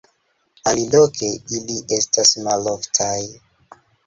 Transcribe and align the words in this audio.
Aliloke 0.71 1.29
ili 1.57 1.75
estas 1.99 2.33
maloftaj. 2.49 3.15